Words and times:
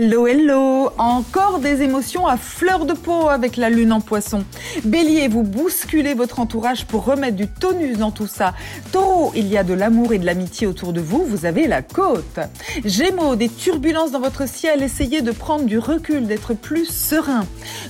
Hello, 0.00 0.28
hello 0.28 0.92
Encore 0.96 1.58
des 1.58 1.82
émotions 1.82 2.28
à 2.28 2.36
fleur 2.36 2.86
de 2.86 2.92
peau 2.92 3.28
avec 3.28 3.56
la 3.56 3.68
lune 3.68 3.92
en 3.92 4.00
poisson. 4.00 4.44
Bélier, 4.84 5.26
vous 5.26 5.42
bousculez 5.42 6.14
votre 6.14 6.38
entourage 6.38 6.84
pour 6.86 7.04
remettre 7.04 7.34
du 7.34 7.48
tonus 7.48 7.98
dans 7.98 8.12
tout 8.12 8.28
ça. 8.28 8.54
Taureau, 8.92 9.32
il 9.34 9.48
y 9.48 9.58
a 9.58 9.64
de 9.64 9.74
l'amour 9.74 10.12
et 10.12 10.20
de 10.20 10.24
l'amitié 10.24 10.68
autour 10.68 10.92
de 10.92 11.00
vous, 11.00 11.24
vous 11.24 11.46
avez 11.46 11.66
la 11.66 11.82
côte. 11.82 12.38
Gémeaux, 12.84 13.34
des 13.34 13.48
turbulences 13.48 14.12
dans 14.12 14.20
votre 14.20 14.46
ciel, 14.48 14.84
essayez 14.84 15.20
de 15.20 15.32
prendre 15.32 15.64
du 15.64 15.80
recul, 15.80 16.28
d'être 16.28 16.54
plus 16.54 16.86
serein. 16.86 17.44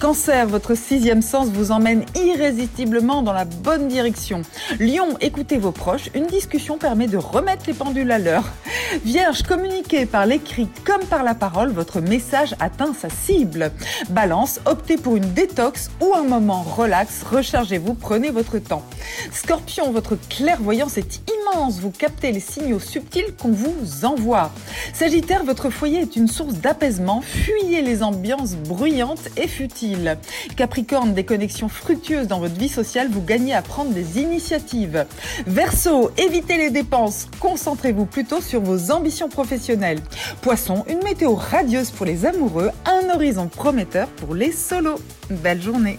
Cancer, 0.00 0.46
votre 0.46 0.74
sixième 0.74 1.20
sens 1.20 1.48
vous 1.48 1.70
emmène 1.70 2.06
irrésistiblement 2.14 3.20
dans 3.20 3.34
la 3.34 3.44
bonne 3.44 3.88
direction. 3.88 4.40
Lion, 4.78 5.18
écoutez 5.20 5.58
vos 5.58 5.72
proches, 5.72 6.08
une 6.14 6.28
discussion 6.28 6.78
permet 6.78 7.08
de 7.08 7.18
remettre 7.18 7.64
les 7.66 7.74
pendules 7.74 8.10
à 8.10 8.18
l'heure. 8.18 8.44
Vierge, 9.04 9.42
communiquez 9.42 10.06
par 10.06 10.24
l'écrit 10.24 10.68
comme 10.86 11.04
par 11.04 11.24
la 11.24 11.34
parole, 11.34 11.68
message 11.98 12.54
atteint 12.60 12.94
sa 12.94 13.10
cible. 13.10 13.72
Balance, 14.10 14.60
optez 14.66 14.96
pour 14.96 15.16
une 15.16 15.32
détox 15.32 15.90
ou 16.00 16.14
un 16.14 16.22
moment 16.22 16.62
relax, 16.62 17.24
rechargez-vous, 17.24 17.94
prenez 17.94 18.30
votre 18.30 18.58
temps. 18.58 18.84
Scorpion, 19.32 19.90
votre 19.90 20.14
clairvoyance 20.28 20.96
est 20.98 21.22
vous 21.80 21.90
captez 21.90 22.32
les 22.32 22.40
signaux 22.40 22.78
subtils 22.78 23.34
qu'on 23.40 23.50
vous 23.50 24.04
envoie. 24.04 24.52
Sagittaire, 24.92 25.44
votre 25.44 25.70
foyer 25.70 26.00
est 26.00 26.16
une 26.16 26.28
source 26.28 26.54
d'apaisement, 26.54 27.20
fuyez 27.20 27.82
les 27.82 28.02
ambiances 28.02 28.54
bruyantes 28.54 29.28
et 29.36 29.48
futiles. 29.48 30.16
Capricorne, 30.56 31.12
des 31.12 31.24
connexions 31.24 31.68
fructueuses 31.68 32.28
dans 32.28 32.40
votre 32.40 32.54
vie 32.54 32.68
sociale, 32.68 33.08
vous 33.10 33.22
gagnez 33.22 33.54
à 33.54 33.62
prendre 33.62 33.90
des 33.90 34.20
initiatives. 34.20 35.06
Verseau, 35.46 36.10
évitez 36.18 36.56
les 36.56 36.70
dépenses, 36.70 37.28
concentrez-vous 37.40 38.06
plutôt 38.06 38.40
sur 38.40 38.60
vos 38.60 38.90
ambitions 38.90 39.28
professionnelles. 39.28 40.00
Poisson, 40.42 40.84
une 40.88 41.02
météo 41.02 41.34
radieuse 41.34 41.90
pour 41.90 42.06
les 42.06 42.26
amoureux, 42.26 42.70
un 42.86 43.14
horizon 43.14 43.48
prometteur 43.48 44.08
pour 44.08 44.34
les 44.34 44.52
solos. 44.52 45.00
Belle 45.30 45.62
journée. 45.62 45.98